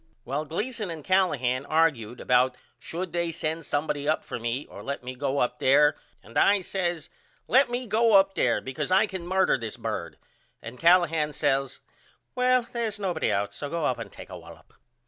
[0.25, 5.03] Well Gleason and Callahan argude about should they send somebody up for me or let
[5.03, 7.11] me go up there and I says
[7.47, 10.17] Let me go up there because I can murder this bird
[10.59, 11.81] and Callahan says
[12.33, 14.73] Well they is nobody out so go up and take a wallop.